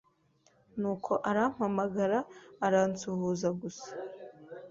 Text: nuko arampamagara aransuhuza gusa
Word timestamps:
nuko 0.79 1.11
arampamagara 1.29 2.19
aransuhuza 2.65 3.47
gusa 3.61 3.89